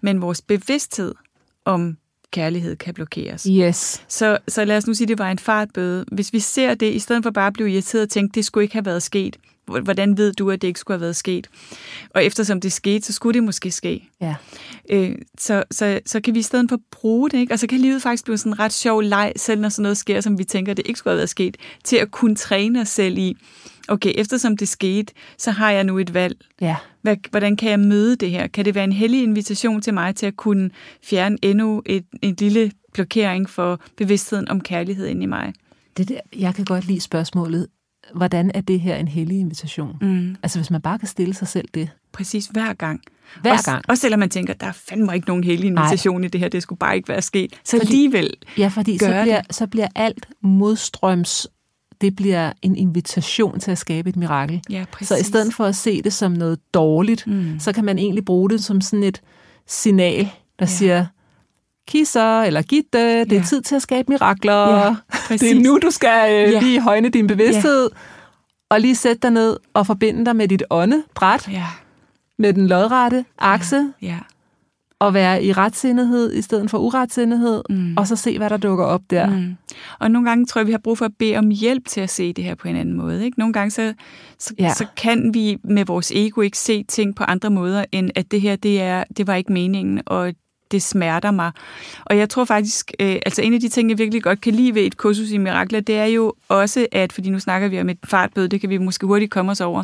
[0.00, 1.14] men vores bevidsthed
[1.64, 1.96] om
[2.30, 3.46] kærlighed kan blokeres.
[3.50, 4.04] Yes.
[4.08, 6.04] Så, så lad os nu sige, at det var en fartbøde.
[6.12, 8.64] Hvis vi ser det, i stedet for bare at blive irriteret og tænke, det skulle
[8.64, 9.36] ikke have været sket,
[9.80, 11.50] hvordan ved du, at det ikke skulle have været sket?
[12.10, 14.08] Og eftersom det skete, så skulle det måske ske.
[14.20, 14.34] Ja.
[14.90, 17.54] Øh, så, så, så kan vi i stedet for bruge det, ikke?
[17.54, 19.96] og så kan livet faktisk blive sådan en ret sjov leg, selv når sådan noget
[19.96, 22.88] sker, som vi tænker, det ikke skulle have været sket, til at kunne træne os
[22.88, 23.36] selv i,
[23.88, 26.36] okay, eftersom det skete, så har jeg nu et valg.
[26.60, 26.76] Ja.
[27.02, 28.46] Hvad, hvordan kan jeg møde det her?
[28.46, 30.70] Kan det være en hellig invitation til mig til at kunne
[31.02, 35.52] fjerne endnu et, et lille blokering for bevidstheden om kærlighed ind i mig?
[35.96, 37.66] Det der, jeg kan godt lide spørgsmålet,
[38.14, 39.96] hvordan er det her en hellig invitation?
[40.00, 40.36] Mm.
[40.42, 41.88] Altså hvis man bare kan stille sig selv det.
[42.12, 43.00] Præcis hver gang.
[43.40, 43.84] Hver også, gang.
[43.88, 46.26] Også selvom man tænker, der er fandme ikke nogen hellig invitation Nej.
[46.26, 47.52] i det her, det skulle bare ikke være sket.
[47.64, 51.46] Så Fordi- alligevel, Ja, fordi så bliver, så bliver alt modstrøms,
[52.00, 54.60] det bliver en invitation til at skabe et mirakel.
[54.70, 55.08] ja, præcis.
[55.08, 57.58] Så i stedet for at se det som noget dårligt, Mm.
[57.58, 59.20] så kan man egentlig bruge det som sådan et
[59.66, 60.28] signal, der
[60.60, 60.66] Ja.
[60.66, 61.06] siger,
[61.88, 63.42] Kisser eller Gitte, det er Ja.
[63.42, 64.54] tid til at skabe mirakler.
[64.86, 64.94] Ja,
[65.30, 66.60] det er nu, du skal øh, Ja.
[66.60, 67.90] lige højne din bevidsthed,
[68.70, 71.66] og lige sætte dig ned og forbinde dig med dit åndebræt, Ja,
[72.38, 74.18] med den lodrette akse, ja.
[75.00, 77.94] og være i retsindighed i stedet for uretsindighed, Mm.
[77.96, 79.26] og så se, hvad der dukker op der.
[79.30, 79.56] Mm.
[80.00, 82.10] Og nogle gange tror jeg, vi har brug for at bede om hjælp til at
[82.10, 83.24] se det her på en anden måde.
[83.24, 83.38] Ikke?
[83.38, 83.94] Nogle gange så,
[84.38, 84.64] så, Ja.
[84.64, 84.74] ja.
[84.74, 88.40] så kan vi med vores ego ikke se ting på andre måder, end at det
[88.40, 90.32] her, det, er, det var ikke meningen, og
[90.72, 91.52] det smerter mig.
[92.04, 94.74] Og jeg tror faktisk, øh, altså en af de ting, jeg virkelig godt kan lide
[94.74, 97.88] ved et kursus i mirakler, det er jo også, at, fordi nu snakker vi om
[97.88, 99.82] et fartbøde, det kan vi måske hurtigt komme os over,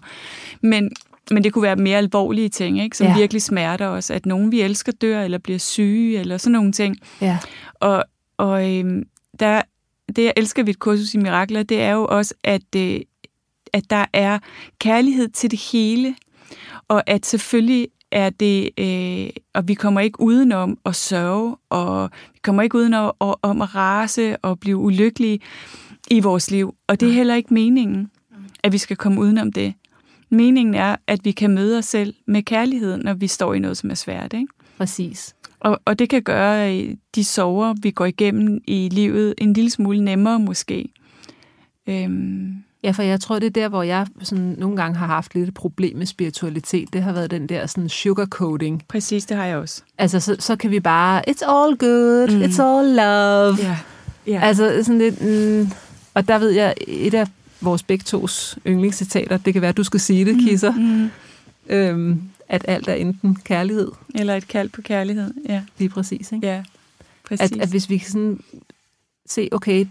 [0.62, 0.90] men,
[1.31, 2.96] men det kunne være mere alvorlige ting, ikke?
[2.96, 3.16] som Ja.
[3.16, 6.96] virkelig smerter os, at nogen vi elsker dør, eller bliver syge, eller sådan nogle ting.
[7.20, 7.38] Ja.
[7.74, 8.05] Og,
[8.37, 9.03] og øhm,
[9.40, 9.62] der,
[10.16, 13.01] det, jeg elsker ved et kursus i mirakler, det er jo også, at, øh,
[13.72, 14.38] at der er
[14.79, 16.14] kærlighed til det hele,
[16.88, 22.38] og at selvfølgelig er det, øh, og vi kommer ikke udenom at sørge, og vi
[22.42, 25.40] kommer ikke udenom at, om at rase og blive ulykkelige
[26.10, 26.74] i vores liv.
[26.86, 28.10] Og det er heller ikke meningen,
[28.62, 29.74] at vi skal komme udenom det.
[30.30, 33.76] Meningen er, at vi kan møde os selv med kærlighed, når vi står i noget,
[33.76, 34.32] som er svært.
[34.32, 34.46] Ikke?
[34.78, 35.34] Præcis.
[35.60, 40.04] Og, og det kan gøre de sorger, vi går igennem i livet, en lille smule
[40.04, 40.88] nemmere måske.
[41.86, 45.34] Øhm, Ja, for jeg tror, det er der, hvor jeg sådan, nogle gange har haft
[45.34, 46.92] lidt et problem med spiritualitet.
[46.92, 48.82] Det har været den der sådan sugarcoating.
[48.88, 49.82] præcis, det har jeg også.
[49.98, 52.36] Altså, så, så kan vi bare, it's all good, mm.
[52.36, 52.42] Mm.
[52.42, 53.68] it's all love.
[53.68, 53.78] Ja,
[54.26, 54.40] ja.
[54.42, 55.70] Altså sådan lidt, mm,
[56.14, 57.26] og der ved jeg, et af
[57.60, 61.10] vores begge tos yndlingscitater, det kan være, at du skal sige det, Kisser, Mm,
[61.68, 65.34] øhm, at alt er enten kærlighed, eller et kald på kærlighed.
[65.48, 66.32] Ja, lige præcis.
[66.32, 66.46] Ikke?
[66.46, 66.62] ja
[67.24, 67.52] præcis.
[67.52, 68.40] At, at hvis vi kan sådan
[69.26, 69.86] se, okay,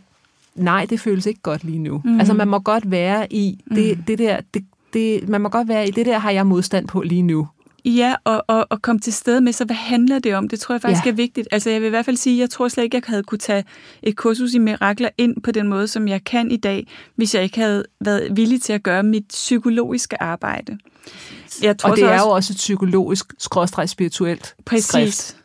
[0.57, 2.01] nej, det føles ikke godt lige nu.
[2.05, 2.19] Mm.
[2.19, 4.03] Altså, man må godt være i det, Mhm.
[4.07, 7.01] det der, det, det, man må godt være i det der, har jeg modstand på
[7.01, 7.47] lige nu.
[7.85, 10.49] Ja, og, og, og komme til sted med, så hvad handler det om?
[10.49, 11.11] Det tror jeg faktisk Ja.
[11.11, 11.47] er vigtigt.
[11.51, 13.63] Altså jeg vil i hvert fald sige, jeg tror slet ikke, jeg havde kunne tage
[14.03, 17.43] et kursus i mirakler ind på den måde, som jeg kan i dag, hvis jeg
[17.43, 20.77] ikke havde været villig til at gøre mit psykologiske arbejde.
[21.63, 24.85] Jeg tror Og det er også, jo også et psykologisk, skråstreg spirituelt præcis.
[24.85, 25.37] skrift.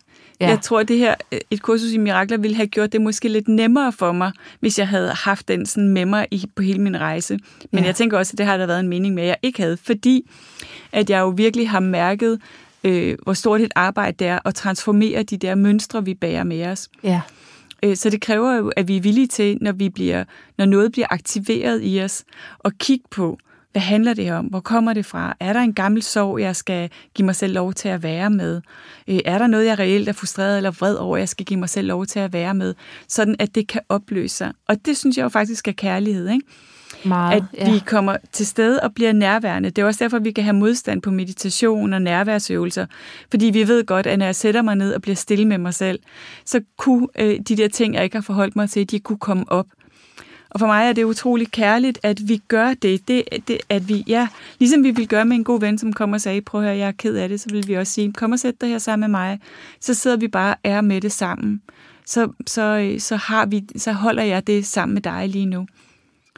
[0.42, 0.48] Ja.
[0.48, 3.28] Jeg tror, at det her, øh, et kursus i mirakler ville have gjort det måske
[3.28, 6.78] lidt nemmere for mig, hvis jeg havde haft den sådan med mig i, på hele
[6.80, 7.34] min rejse.
[7.34, 7.40] Men
[7.72, 7.78] Ja.
[7.80, 7.86] ja.
[7.86, 9.76] jeg tænker også, at det har der været en mening med, at jeg ikke havde,
[9.76, 10.30] fordi
[10.92, 12.40] at jeg jo virkelig har mærket,
[12.84, 16.66] øh, hvor stort et arbejde det er at transformere de der mønstre, vi bærer med
[16.66, 16.88] os.
[17.04, 17.20] Ja.
[17.82, 20.24] Øh, Så det kræver jo, at vi er villige til, når, vi bliver,
[20.58, 22.24] når noget bliver aktiveret i os,
[22.64, 23.38] at kigge på,
[23.72, 24.46] hvad handler det om?
[24.46, 25.36] Hvor kommer det fra?
[25.40, 28.60] Er der en gammel sorg, jeg skal give mig selv lov til at være med?
[29.08, 31.68] Øh, Er der noget, jeg reelt er frustreret eller vred over, jeg skal give mig
[31.68, 32.74] selv lov til at være med?
[33.08, 34.52] Sådan, at det kan opløse sig.
[34.68, 36.46] Og det synes jeg jo faktisk er kærlighed, ikke?
[37.04, 37.36] Meget.
[37.36, 37.72] at ja.
[37.72, 39.70] vi kommer til stede og bliver nærværende.
[39.70, 42.86] Det er også derfor, vi kan have modstand på meditation og nærværsøvelser.
[43.30, 45.74] Fordi vi ved godt, at når jeg sætter mig ned og bliver stille med mig
[45.74, 45.98] selv,
[46.44, 49.44] så kunne øh, de der ting, jeg ikke har forholdt mig til, de kunne komme
[49.48, 49.66] op.
[50.52, 53.08] Og for mig er det utrolig kærligt, at vi gør det.
[53.08, 56.16] det, det at vi, ja, ligesom vi vil gøre med en god ven, som kommer
[56.16, 58.12] og sagde, prøv at høre, jeg er ked af det, så vil vi også sige,
[58.12, 59.40] kom og sæt dig her sammen med mig.
[59.80, 61.62] Så sidder vi bare og er med det sammen.
[62.06, 65.66] Så, så, så, har vi, så holder jeg det sammen med dig lige nu.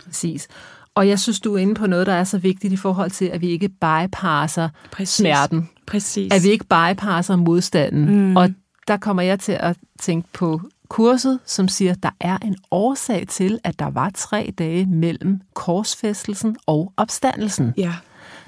[0.04, 0.48] Præcis.
[0.94, 3.24] Og jeg synes, du er inde på noget, der er så vigtigt i forhold til,
[3.24, 5.16] at vi ikke bypasser Præcis.
[5.16, 5.68] smerten.
[5.86, 6.32] Præcis.
[6.32, 8.28] At vi ikke bypasser modstanden.
[8.28, 8.36] Mm.
[8.36, 8.50] Og
[8.88, 13.24] der kommer jeg til at tænke på kurset, som siger, at der er en årsag
[13.28, 17.74] til, at der var tre dage mellem korsfæstelsen og opstandelsen.
[17.76, 17.92] Ja.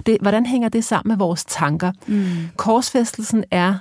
[0.06, 1.92] Det, hvordan hænger det sammen med vores tanker?
[2.06, 2.26] Mm.
[2.56, 3.74] Korsfæstelsen er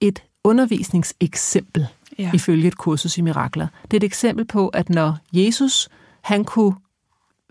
[0.00, 1.86] et undervisningseksempel,
[2.18, 2.30] Ja.
[2.34, 3.66] ifølge et kursus i mirakler.
[3.82, 5.88] Det er et eksempel på, at når Jesus
[6.20, 6.74] han kunne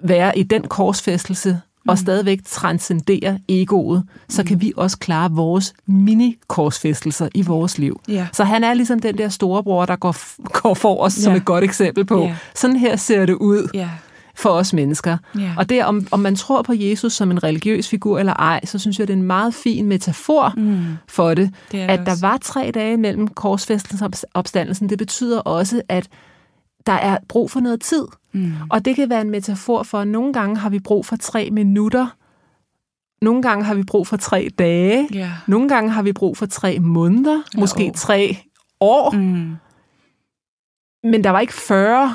[0.03, 1.97] være i den korsfæstelse og Mm.
[1.97, 8.01] stadigvæk transcendere egoet, så kan vi også klare vores mini-korsfæstelser i vores liv.
[8.07, 8.27] Ja.
[8.33, 10.15] Så han er ligesom den der storebror, der går,
[10.61, 11.37] går for os som Ja.
[11.37, 12.21] et godt eksempel på.
[12.21, 12.35] Ja.
[12.55, 13.69] Sådan her ser det ud.
[13.73, 13.89] Ja.
[14.39, 15.17] for os mennesker.
[15.39, 15.51] Ja.
[15.57, 18.79] Og det, om, om man tror på Jesus som en religiøs figur eller ej, så
[18.79, 20.83] synes jeg, det er en meget fin metafor mm.
[21.07, 21.37] for det.
[21.71, 22.21] Det det at der også.
[22.27, 26.07] var tre dage mellem korsfæstelsen og opstandelsen, det betyder også, at
[26.87, 28.03] der er brug for noget tid.
[28.31, 28.51] Mm.
[28.69, 31.49] Og det kan være en metafor for, at nogle gange har vi brug for tre
[31.51, 32.07] minutter,
[33.21, 35.31] nogle gange har vi brug for tre dage, Ja.
[35.47, 37.91] nogle gange har vi brug for tre måneder, Eller måske år.
[37.95, 38.37] tre
[38.79, 39.19] år, mm.
[39.19, 39.55] Mm.
[41.03, 42.13] men der var ikke 40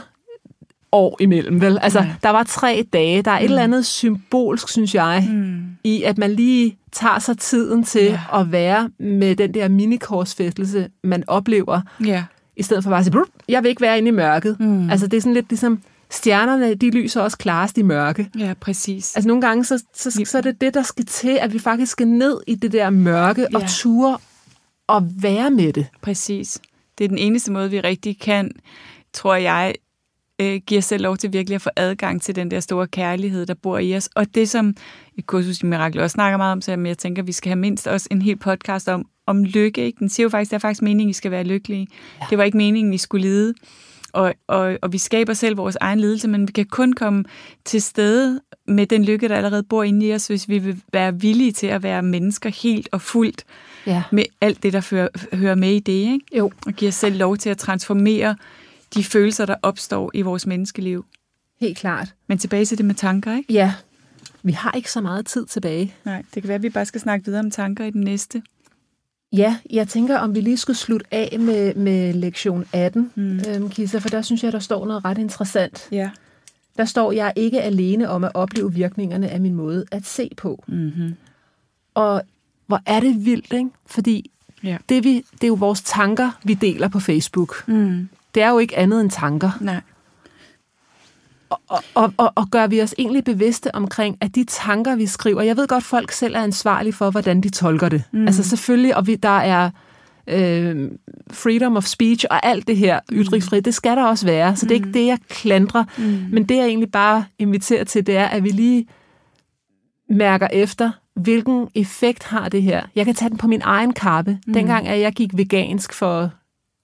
[0.92, 1.78] år imellem, vel?
[1.82, 2.08] Altså, Nej.
[2.22, 3.22] der var tre dage.
[3.22, 5.62] Der er et eller andet symbolsk, synes jeg, Mm.
[5.84, 8.20] i at man lige tager sig tiden til Ja.
[8.40, 12.24] at være med den der minikorsfæstelse, man oplever, Ja.
[12.56, 14.60] I stedet for bare at sige, "Brup, jeg vil ikke være inde i mørket.
[14.60, 14.90] Mm.
[14.90, 18.30] Altså, det er sådan lidt ligesom, stjernerne, de lyser også klarest i mørke.
[18.38, 19.16] Ja, præcis.
[19.16, 21.92] Altså, nogle gange, så, så, så er det det, der skal til, at vi faktisk
[21.92, 23.66] skal ned i det der mørke og Ja.
[23.70, 24.18] ture
[24.86, 25.86] og være med det.
[26.02, 26.58] Præcis.
[26.98, 28.50] Det er den eneste måde, vi rigtig kan,
[29.12, 29.74] tror jeg,
[30.40, 33.46] øh, give os selv lov til virkelig at få adgang til den der store kærlighed,
[33.46, 34.08] der bor i os.
[34.14, 34.74] Og det, som
[35.18, 37.86] et kursus i Mirakel også snakker meget om, så jeg tænker, vi skal have mindst
[37.86, 39.84] også en hel podcast om, om lykke.
[39.86, 39.98] Ikke?
[39.98, 41.86] Den siger jo faktisk, det er faktisk meningen, I skal være lykkelige.
[42.20, 42.26] Ja.
[42.30, 43.54] Det var ikke meningen, I skulle lide.
[44.12, 47.24] Og, og, og vi skaber selv vores egen lidelse, men vi kan kun komme
[47.64, 51.20] til stede med den lykke, der allerede bor inde i os, hvis vi vil være
[51.20, 53.44] villige til at være mennesker helt og fuldt
[53.86, 54.02] Ja.
[54.12, 56.20] med alt det, der fører, hører med i det, ikke?
[56.38, 56.52] Jo.
[56.66, 58.36] og give os selv lov til at transformere
[58.94, 61.04] de følelser, der opstår i vores menneskeliv.
[61.60, 62.14] Helt klart.
[62.26, 63.52] Men tilbage til det med tanker, ikke?
[63.52, 63.72] Ja.
[64.42, 65.94] Vi har ikke så meget tid tilbage.
[66.04, 68.42] Nej, det kan være, at vi bare skal snakke videre om tanker i den næste.
[69.32, 73.40] Ja, jeg tænker, om vi lige skulle slutte af med, med lektion 18, Mm.
[73.48, 75.88] øhm, Kisa, for der synes jeg, der står noget ret interessant.
[75.92, 76.10] Ja.
[76.76, 80.30] Der står, jeg er ikke alene om at opleve virkningerne af min måde at se
[80.36, 80.64] på.
[80.66, 81.14] Mm-hmm.
[81.94, 82.22] Og
[82.66, 83.70] hvor er det vildt, ikke?
[83.86, 84.30] Fordi
[84.64, 84.76] Ja.
[84.88, 87.68] det, vi, det er jo vores tanker, vi deler på Facebook.
[87.68, 88.08] Mm.
[88.34, 89.50] Det er jo ikke andet end tanker.
[89.60, 89.80] Nej.
[91.68, 95.42] Og, og, og, og gør vi os egentlig bevidste omkring, at de tanker, vi skriver,
[95.42, 98.02] jeg ved godt, folk selv er ansvarlige for, hvordan de tolker det.
[98.12, 98.26] Mm.
[98.26, 99.70] Altså selvfølgelig, og vi, der er
[100.26, 100.90] øh,
[101.30, 104.56] freedom of speech og alt det her, ytringsfrihed, det skal der også være.
[104.56, 105.84] Så det er ikke det, jeg klandrer.
[105.98, 106.04] Mm.
[106.32, 108.86] Men det, jeg egentlig bare inviterer til, det er, at vi lige
[110.08, 112.82] mærker efter, hvilken effekt har det her.
[112.94, 114.38] Jeg kan tage den på min egen kappe.
[114.46, 114.52] Mm.
[114.52, 116.30] Dengang, at jeg gik vegansk for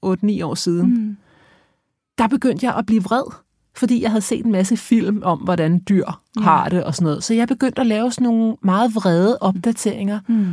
[0.06, 1.16] 8-9 år siden, Mm.
[2.18, 3.32] der begyndte jeg at blive vred,
[3.78, 6.04] fordi jeg havde set en masse film om, hvordan dyr
[6.38, 7.24] har det og sådan noget.
[7.24, 10.46] Så jeg begyndte at lave sådan nogle meget vrede opdateringer, Mm.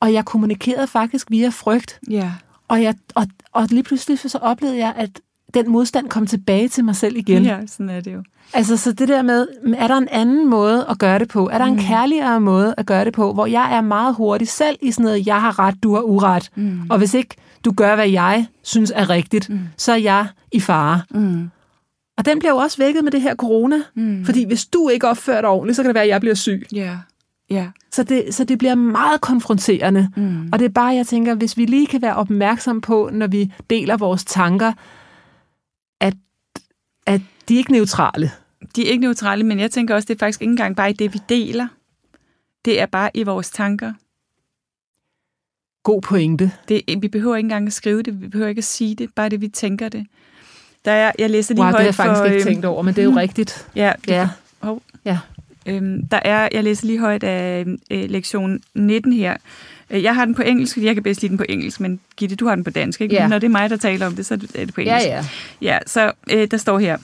[0.00, 2.00] og jeg kommunikerede faktisk via frygt.
[2.10, 2.32] Ja.
[2.68, 5.10] Og, jeg, og, og lige pludselig så oplevede jeg, at
[5.54, 7.42] den modstand kom tilbage til mig selv igen.
[7.44, 8.22] ja, sådan er det jo.
[8.54, 11.48] Altså, så det der med, er der en anden måde at gøre det på?
[11.52, 14.76] Er der en kærligere måde at gøre det på, hvor jeg er meget hurtig selv
[14.82, 16.50] i sådan noget, jeg har ret, du har uret.
[16.54, 16.80] Mm.
[16.90, 19.60] Og hvis ikke du gør, hvad jeg synes er rigtigt, Mm.
[19.76, 21.00] så er jeg i fare.
[21.10, 21.50] Mm.
[22.22, 23.76] Og den bliver jo også vækket med det her corona.
[23.94, 24.24] Mm.
[24.24, 26.66] Fordi hvis du ikke opfører dig ordentligt, så kan det være, at jeg bliver syg.
[26.72, 26.98] Ja.
[27.50, 27.70] Ja.
[27.90, 30.10] Så det, så det bliver meget konfronterende.
[30.16, 30.48] Mm.
[30.52, 33.52] Og det er bare, jeg tænker, hvis vi lige kan være opmærksom på, når vi
[33.70, 34.72] deler vores tanker,
[36.00, 36.14] at,
[37.06, 38.30] at de er ikke neutrale.
[38.76, 40.92] De er ikke neutrale, men jeg tænker også, det er faktisk ikke engang bare i
[40.92, 41.68] det, vi deler.
[42.64, 43.92] Det er bare i vores tanker.
[45.82, 46.52] God pointe.
[46.68, 49.28] Det, vi behøver ikke engang at skrive det, vi behøver ikke at sige det, bare
[49.28, 50.06] det, vi tænker det.
[50.84, 52.64] Der er, jeg læser lige Wow, det har højt jeg faktisk for, ikke øhm, tænkt
[52.64, 53.66] over, men det er jo rigtigt.
[53.76, 54.28] Ja, det, Ja.
[54.62, 54.82] Hov.
[55.04, 55.18] Ja.
[55.66, 59.36] Øhm, der er, jeg læser lige højt af øh, lektion 19 her.
[59.90, 62.00] Øh, Jeg har den på engelsk, fordi jeg kan bedst lide den på engelsk, men
[62.16, 63.14] Gitte, du har den på dansk, ikke?
[63.14, 63.26] Ja.
[63.28, 65.06] Når det er mig, der taler om det, så er det på engelsk.
[65.06, 65.24] ja.
[65.62, 66.96] Ja, så øh, der står her.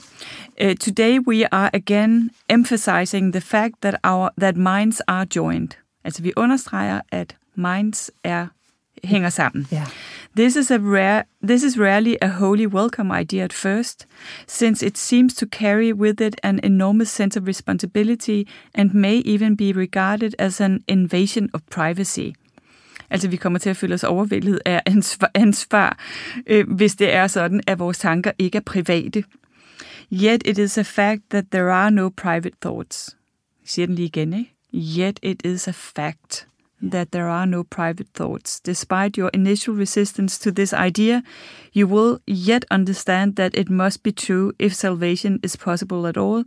[0.65, 5.69] Uh, today we are again emphasizing the fact that our that minds are joined.
[6.03, 8.47] Altså vi understreger, at minds er
[9.03, 9.67] hænger sammen.
[9.71, 9.85] ja.
[10.35, 14.07] This is a rare this is rarely a wholly welcome idea at first,
[14.47, 18.43] since it seems to carry with it an enormous sense of responsibility
[18.75, 22.31] and may even be regarded as an invasion of privacy.
[23.09, 25.99] Altså, vi kommer til at føle os overvældet af ansvar, ansvar
[26.47, 29.23] øh, hvis det er sådan, at vores tanker ikke er private.
[30.13, 33.17] Yet it is a fact that there are no private thoughts.
[33.61, 34.53] Jeg siger den lige igen, ikke?
[34.73, 36.48] Yet it is a fact
[36.81, 38.59] that there are no private thoughts.
[38.59, 41.23] Despite your initial resistance to this idea,
[41.71, 46.43] you will yet understand that it must be true if salvation is possible at all,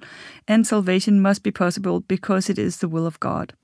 [0.48, 3.54] and salvation must be possible because it is the will of God.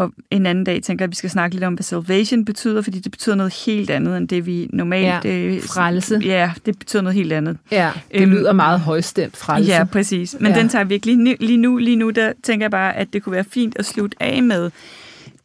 [0.00, 2.82] Og en anden dag tænker jeg, at vi skal snakke lidt om, hvad salvation betyder,
[2.82, 5.24] fordi det betyder noget helt andet, end det vi normalt...
[5.24, 6.20] Ja, øh, frelse.
[6.24, 7.58] Ja, det betyder noget helt andet.
[7.70, 7.90] ja.
[8.12, 9.70] Det Øhm, lyder meget højstemt frelse.
[9.72, 10.36] Ja, præcis.
[10.40, 10.58] Men Ja.
[10.58, 11.76] den tager vi ikke lige nu, lige nu.
[11.76, 14.70] Lige nu, der tænker jeg bare, at det kunne være fint at slutte af med,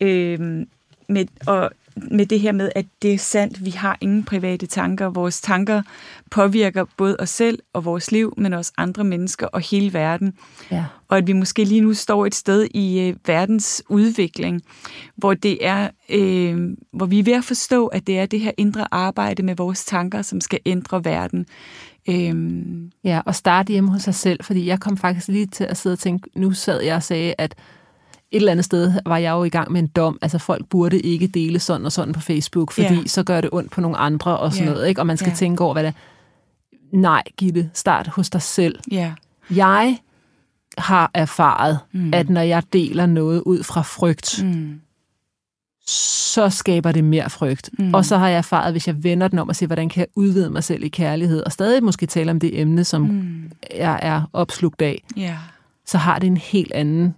[0.02, 0.39] øh,
[1.10, 5.10] med at, med det her med, at det er sandt, vi har ingen private tanker.
[5.10, 5.81] Vores tanker
[6.31, 10.34] påvirker både os selv og vores liv, men også andre mennesker og hele verden.
[10.71, 10.86] Ja.
[11.08, 14.62] Og at vi måske lige nu står et sted i øh, verdens udvikling,
[15.15, 18.51] hvor det er, øh, hvor vi er ved at forstå, at det er det her
[18.58, 21.45] indre arbejde med vores tanker, som skal ændre verden.
[22.10, 22.36] Øh,
[23.03, 25.93] Ja, og starte hjemme hos sig selv, fordi jeg kom faktisk lige til at sidde
[25.93, 27.55] og tænke, nu sad jeg og sagde, at
[28.31, 30.99] et eller andet sted var jeg jo i gang med en dom, altså folk burde
[30.99, 33.05] ikke dele sådan og sådan på Facebook, fordi Ja.
[33.07, 34.73] så gør det ondt på nogle andre og sådan Ja.
[34.73, 35.01] noget, ikke?
[35.01, 35.35] og man skal Ja.
[35.35, 36.97] tænke over, hvad det er.
[36.97, 38.79] Nej, Gitte, start hos dig selv.
[38.91, 39.13] ja,
[39.55, 39.97] Jeg
[40.77, 42.13] har erfaret, mm.
[42.13, 44.79] at når jeg deler noget ud fra frygt, mm,
[45.88, 47.69] så skaber det mere frygt.
[47.79, 47.93] Mm.
[47.93, 50.07] Og så har jeg erfaret, hvis jeg vender den om og siger, hvordan kan jeg
[50.15, 53.51] udvide mig selv i kærlighed, og stadig måske tale om det emne, som mm.
[53.75, 55.38] jeg er opslugt af, ja,
[55.85, 57.15] så har det en helt anden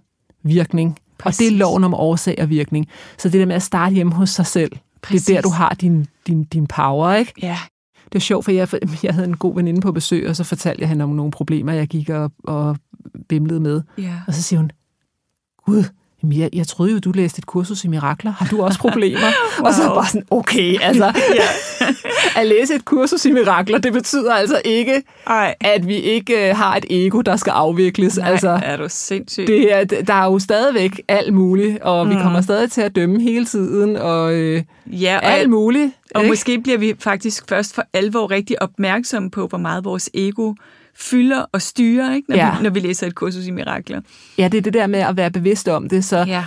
[0.48, 0.98] virkning.
[1.18, 1.40] Præcis.
[1.40, 2.86] Og det er loven om årsag og virkning.
[3.18, 5.24] Så det der med at starte hjemme hos sig selv, Præcis.
[5.26, 7.32] det er der, du har din, din, din power, ikke?
[7.42, 7.58] ja,
[8.04, 8.68] Det er sjovt, for jeg,
[9.02, 11.72] jeg havde en god veninde på besøg, og så fortalte jeg hende om nogle problemer,
[11.72, 12.76] jeg gik og, og
[13.28, 13.82] bimlede med.
[13.98, 14.14] ja.
[14.26, 14.70] Og så siger hun,
[15.66, 15.84] Gud,
[16.22, 18.30] jamen jeg, jeg troede jo, du læste et kursus i mirakler.
[18.30, 19.20] Har du også problemer?
[19.58, 19.66] wow.
[19.66, 21.12] Og så bare sådan, okay, altså,
[22.40, 26.56] at læse et kursus i mirakler, det betyder altså ikke, Ej, at vi ikke øh,
[26.56, 28.16] har et ego, der skal afvikles.
[28.16, 29.46] nej, altså, er du sindssyg.
[29.46, 32.12] det er, der er jo stadigvæk alt muligt, og mm.
[32.12, 35.92] vi kommer stadig til at dømme hele tiden, og øh, ja, og, alt muligt.
[36.14, 36.30] og ikke?
[36.30, 40.54] måske bliver vi faktisk først for alvor rigtig opmærksomme på, hvor meget vores ego
[41.00, 42.30] fylder og styrer, ikke?
[42.30, 42.56] Når, Ja.
[42.56, 44.00] vi, når vi læser et kursus i mirakler.
[44.38, 46.44] Ja, det er det der med at være bevidst om det, så Ja.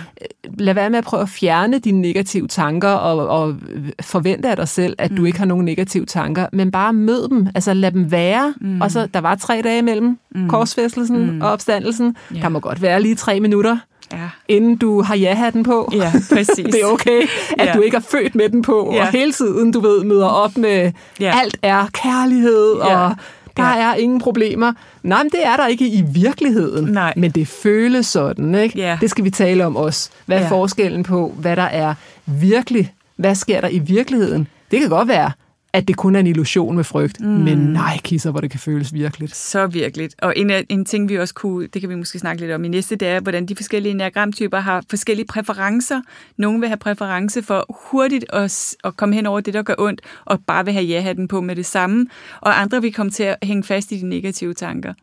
[0.58, 3.56] lad være med at prøve at fjerne dine negative tanker og, og
[4.02, 5.16] forvente af dig selv, at mm.
[5.16, 8.54] du ikke har nogen negative tanker, men bare mød dem, altså lad dem være.
[8.60, 8.80] Mm.
[8.80, 10.48] Og så, der var tre dage mellem mm.
[10.48, 11.40] korsfæstelsen mm.
[11.40, 12.16] og opstandelsen.
[12.34, 12.40] Ja.
[12.40, 13.76] Der må godt være lige tre minutter,
[14.12, 15.90] Ja, inden du har ja-hatten på.
[15.92, 16.56] ja præcis.
[16.74, 17.22] Det er okay,
[17.58, 17.72] at Ja.
[17.72, 19.00] du ikke er født med den på, Ja.
[19.06, 21.32] og hele tiden, du ved, møder op med, Ja.
[21.42, 22.96] alt er kærlighed, Ja.
[23.08, 23.16] og
[23.56, 23.90] der Ja.
[23.90, 24.72] er ingen problemer.
[25.02, 26.84] Nej, men det er der ikke i virkeligheden.
[26.92, 27.12] Nej.
[27.16, 28.78] Men det føles sådan, ikke?
[28.78, 28.98] Ja.
[29.00, 30.10] Det skal vi tale om også.
[30.26, 30.48] Hvad er Ja.
[30.48, 31.94] forskellen på, hvad der er
[32.26, 32.92] virkelig?
[33.16, 34.46] Hvad sker der i virkeligheden?
[34.70, 35.30] Det kan godt være,
[35.74, 37.26] at det kun er en illusion med frygt, mm.
[37.26, 39.34] men nej, kisser, hvor det kan føles virkeligt.
[39.36, 40.14] Så virkeligt.
[40.22, 42.64] Og en, af- en ting, vi også kunne, det kan vi måske snakke lidt om
[42.64, 46.00] i næste, det er, hvordan de forskellige enagramtyper har forskellige præferencer.
[46.36, 50.00] Nogle vil have præference for hurtigt at, at komme hen over det, der gør ondt,
[50.24, 52.06] og bare vil have ja-hatten på med det samme.
[52.40, 54.94] Og andre vil komme til at hænge fast i de negative tanker.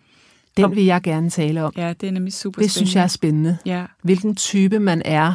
[0.57, 1.73] Den vil jeg gerne tale om.
[1.77, 3.57] Ja, det er nemlig super Det synes jeg er spændende.
[3.65, 5.33] Ja, Hvilken type man er,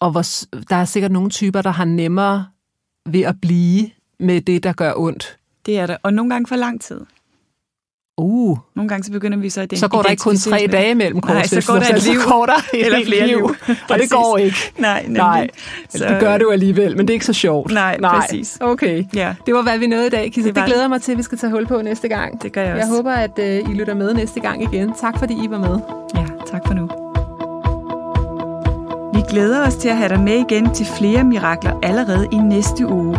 [0.00, 0.24] og hvor,
[0.70, 2.46] der er sikkert nogle typer, der har nemmere
[3.08, 3.90] ved at blive
[4.24, 5.36] med det, der gør ondt.
[5.66, 5.96] det er der.
[6.02, 7.00] Og nogle gange for lang tid.
[8.18, 10.94] Uh, Nogle gange så begynder vi så at så går der ikke kun tre dage
[10.94, 12.20] mellem Nej, så går der et liv.
[12.20, 13.44] så går der et Eller flere liv.
[13.90, 14.56] Og det går ikke.
[14.78, 15.16] Nej, nemlig.
[15.18, 15.48] Nej,
[15.88, 17.72] Så- det gør det jo alligevel, men det er ikke så sjovt.
[17.72, 18.58] Nej, præcis.
[18.60, 19.04] Okay.
[19.14, 20.40] Ja, Det var, hvad vi nåede i dag, Kisse.
[20.48, 22.08] Det Det, var det glæder jeg mig til, at vi skal tage hul på næste
[22.08, 22.42] gang.
[22.42, 22.96] det gør jeg Jeg også.
[22.96, 24.92] håber, at øh, I lytter med næste gang igen.
[25.00, 25.78] Tak, fordi I var med.
[26.16, 26.88] Ja, tak for nu.
[29.14, 32.86] Vi glæder os til at have dig med igen til flere mirakler allerede i næste
[32.86, 33.16] uge.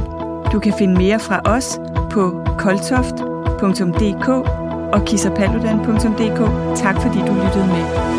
[0.55, 1.79] Du kan finde mere fra os
[2.11, 4.29] på koltoft.dk
[4.93, 6.39] og kissapaludan.dk.
[6.75, 8.14] Tak fordi du lyttede med.